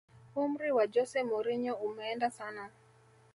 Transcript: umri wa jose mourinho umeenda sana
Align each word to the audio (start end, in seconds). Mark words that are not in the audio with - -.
umri 0.41 0.67
wa 0.77 0.85
jose 0.93 1.17
mourinho 1.29 1.73
umeenda 1.87 2.27
sana 2.37 2.63